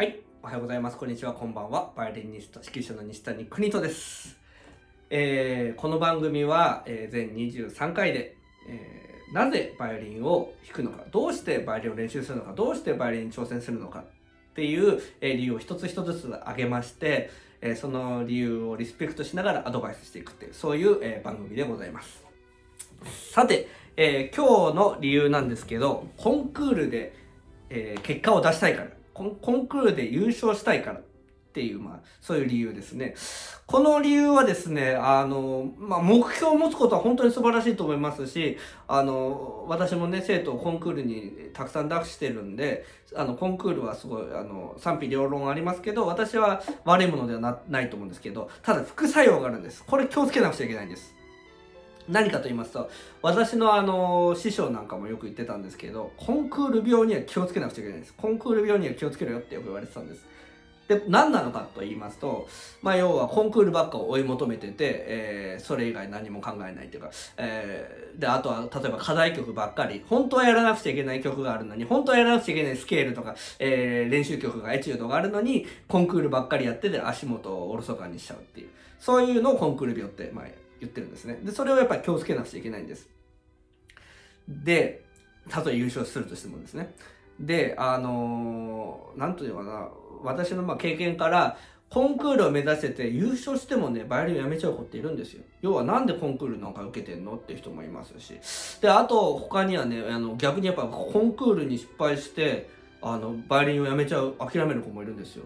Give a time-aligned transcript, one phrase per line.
[0.00, 0.96] はい、おはようございます。
[0.96, 1.92] こんにちは、こんばんは。
[1.94, 4.38] バイオリニスト、指揮者の西谷邦人です。
[5.10, 8.34] えーこの番組は、えー全23回で、
[8.66, 14.04] えーなぜバイオリンを弾くのか、どうしてバイオリンを練習するのか、どうしてバイオリンに挑戦するのかっ
[14.54, 17.28] ていう、え理由を一つ一つずつ挙げまして、
[17.60, 22.24] えその理由をリスペクトしながらアドバイスしていくっていう、そういう、え番組でございます。
[23.34, 27.12] さて、え今日の理由なんですけど、コンクールで、
[27.68, 28.99] え結果を出したいから
[29.40, 31.00] コン、クールで優勝したいから
[31.50, 33.14] っていう、まあ、そういう理由ですね。
[33.66, 38.56] この理由はですね、あの、まあ、目標を持つことは本当に素晴らしいと思いますし、
[38.86, 42.84] あの、私もね、生徒をコンクールにたくさん出してるんで、
[43.16, 49.84] あの、コンクールはすごい、あの、賛否両論ありますけど、私は悪いものではなないと思うんですけど、ただ副作用があるんです。
[49.84, 51.19] これ気をつけなくちゃいけないんです。
[52.10, 52.90] 何かと言いますと、
[53.22, 58.14] 私のあの、師匠なんかもよく言ってたんですけど、コンクール病には気をつけなくちゃいけないんです。
[58.14, 60.26] コンクール病には気をつけろよってよく言われてたんです。
[60.88, 62.48] で、何なのかと言いますと、
[62.82, 80.46] まあ、要はコンクールばっかを追い求めてて、えーそれ以外何も考えないというか、えーで、あとは、例えば課題曲ばっかり、本当はやらなくちゃいけない曲があるのに、本当はやらなくちゃいけないスケールとか、えー練習曲がエチュードがあるのに、コンクールばっかりやってて足元をおろそかにしちゃうっていう、そういうのをコンクール病って、まあ、
[80.80, 81.40] 言ってるんですね。
[81.42, 83.08] で、それをやっぱり気をつけなくちゃいけないんです。
[84.48, 85.04] で、
[85.48, 86.94] たとえ優勝するとしてもですね。
[87.38, 89.88] で、あのーなんというかな、
[90.22, 91.56] 私のまあ経験から、
[91.90, 95.42] コンクールを目指してて優勝してもね、バイオリンをやめちゃう子っているんですよ。
[95.60, 98.38] 要はなんでコンクールなんか受けてんのっていう人もいますし。
[98.80, 102.70] で、あと他にはね、あの逆にやっぱコンクールに失敗して、
[103.02, 105.44] あの、バイオリンをやめちゃう、諦める子もいるんですよ。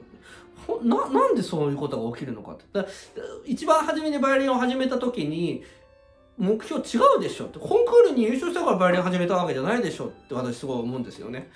[0.82, 2.64] な、なんでそういうことが起きるのかって。
[2.74, 2.86] だ
[3.44, 5.62] 一番初めにバイオリンを始めた時に、
[6.36, 7.58] 目標違うでしょって。
[7.58, 11.50] コンクールに優勝したからバイオリン始めたわけじゃないでしょって私すごい思うんですよね。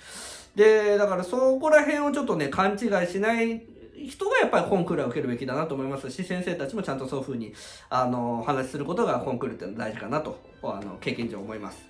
[0.55, 3.61] で、だからそこら辺をちょっとね、勘違いしない
[4.07, 7.53] 人がやっぱりコンクールは受けるべきだなと思いますし、先生たちもちゃんとそういうふうに、
[7.89, 11.85] あの、話することがコンクールって大事かなと、あの、経験上思います。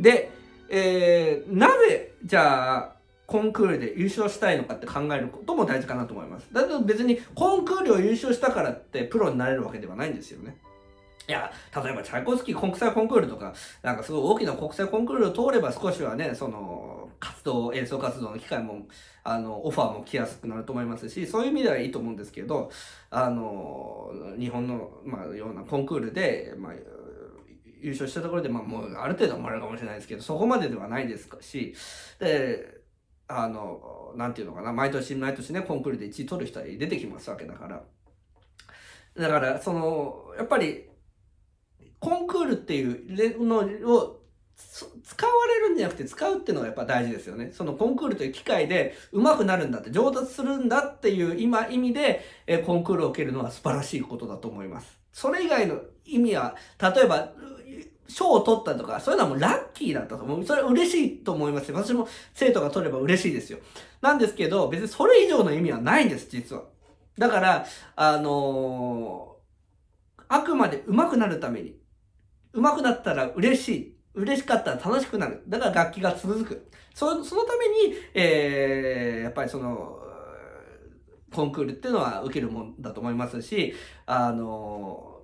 [0.00, 0.30] で、
[0.70, 2.93] えー、なぜ、じゃあ、
[3.26, 6.48] コンクールで優勝したいのかって考えることも大事かなと思います。
[6.52, 10.56] だけど別にコンクールを優勝したからってプロになれるわけではないんですよね。
[11.26, 18.86] いや、例えばチャイコスキー国際コンクールとか、なんかすごい大きな国際コンクールを通れば少しはね、その、活動、演奏活動の機会も、
[19.22, 22.70] あの、オファーも来やすくなると思いますし、そういう意味ではいいと思うんですけど、
[23.08, 26.72] あの、日本の、まあ、ようなコンクールで、まあ、
[27.80, 31.74] 優勝したところで、まあ、もう、ある程度はもらえるかもしれないですけど、そこまでではないですし、
[32.18, 32.83] で、
[33.28, 37.82] あの、なんていうのかな、毎年毎年ね、コンクールで1位取る人は出てきますわけだから。
[39.16, 40.88] だから、その、やっぱり、
[42.00, 44.20] コンクールっていうのを
[45.02, 47.50] 使われるんじゃなくて使うっていうのがやっぱ大事ですよね。
[47.52, 54.98] そのコンクールという機会で上手くなるんだって上達するんだっていう今意味で、えコンクールを受けるのは素晴らしいことだと思います。
[55.12, 57.32] それ以外の意味は、例えば、
[58.08, 60.44] 賞を取ったとか、そういうのはもうラッキーだったと思う。
[60.44, 61.76] それ嬉しいと思いますよ。
[61.76, 63.58] 私も生徒が取れば嬉しいですよ。
[64.00, 66.64] なんですけど、別にそれ以上の意味はないんです、実は。
[67.18, 67.66] だから、
[67.96, 69.34] あのー
[70.28, 71.76] あくまで上手くなるために、
[72.52, 73.94] 上手くなったら嬉しい。
[74.14, 75.42] 嬉しかったら楽しくなる。
[75.48, 76.70] だから楽器が続く。
[76.94, 79.98] そそのために、えー、やっぱりその、
[81.32, 83.74] コンクールっていうのは受けるもんだと思いますし、
[84.06, 85.22] あの、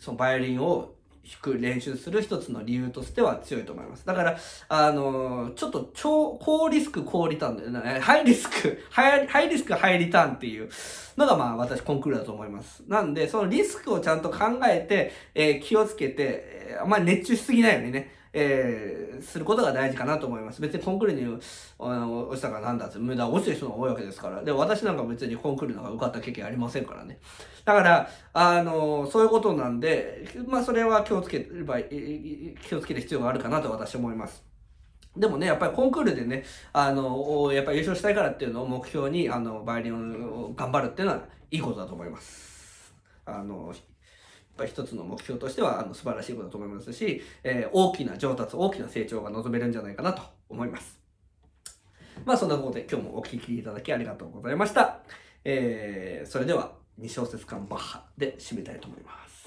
[0.00, 0.94] そのバイオリンを
[1.24, 4.04] 弾く練習する一つの理由としては強いと思います。
[4.04, 4.38] だから、
[4.68, 8.00] あの、ちょっと超、高リスク、高リターンだよね。
[8.00, 10.68] ハイリスク、ハイハイリスク、ハイリターンっていう
[11.16, 12.82] のがまあ私コンクールだと思います。
[12.88, 14.38] なんで、そのリスクをちゃんと考
[14.68, 20.60] えて、えー気をつけて、えーあんまり熱中しすぎないようにね、えーすることが大事かなと思います。
[20.60, 21.40] 別にコンクールに
[21.78, 24.42] あの落ちたからなんだって無駄落ちてる人が多いわけですから。
[24.42, 27.18] で、私なんか別にコンクールなんか受かった経験ありませんからね。
[27.64, 34.42] だから、あの、そういうことなんで、まあそれは気をつければ、気をつける必要があるかなと私は思います。
[35.16, 42.94] でもね、やっぱりコンクールでね、あの、やっぱり優勝したいからっていうのを目標に、あの、バイオリンを頑張るっていうのは、いいことだと思います。
[43.26, 43.74] あの、
[44.56, 51.00] ぱり一つの目標としては、あの、素晴らしいことだと思いますし、えー大きな上達、大きな成長が望めるんじゃないかなと思います。
[52.24, 55.00] まあ、そんなことで今日もお聞きいただきありがとうございました。
[55.44, 59.41] えー、それでは、2小節間バッハで締めたいと思います。